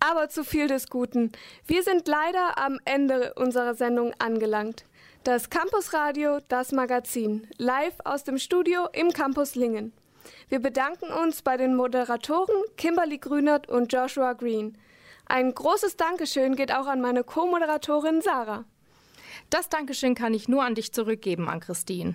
[0.00, 1.30] Aber zu viel des Guten.
[1.64, 4.84] Wir sind leider am Ende unserer Sendung angelangt.
[5.22, 9.92] Das Campusradio, das Magazin, live aus dem Studio im Campus Lingen.
[10.48, 14.78] Wir bedanken uns bei den Moderatoren Kimberly Grünert und Joshua Green.
[15.26, 18.64] Ein großes Dankeschön geht auch an meine Co-Moderatorin Sarah.
[19.50, 22.14] Das Dankeschön kann ich nur an dich zurückgeben, an Christine.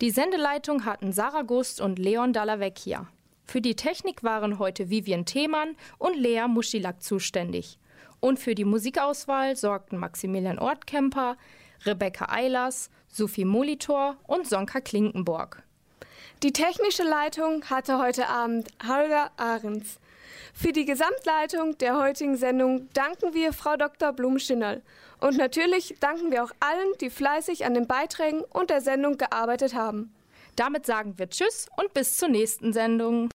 [0.00, 3.06] Die Sendeleitung hatten Sarah Gust und Leon Dallavecchia.
[3.44, 7.78] Für die Technik waren heute Vivian Themann und Lea Muschilak zuständig.
[8.20, 11.36] Und für die Musikauswahl sorgten Maximilian Ortkemper,
[11.84, 15.62] Rebecca Eilers, Sophie Molitor und Sonka Klinkenborg.
[16.44, 19.98] Die technische Leitung hatte heute Abend Holger Ahrens.
[20.54, 24.12] Für die Gesamtleitung der heutigen Sendung danken wir Frau Dr.
[24.12, 24.82] Blum-Schinnerl.
[25.20, 29.74] Und natürlich danken wir auch allen, die fleißig an den Beiträgen und der Sendung gearbeitet
[29.74, 30.14] haben.
[30.54, 33.30] Damit sagen wir Tschüss und bis zur nächsten Sendung.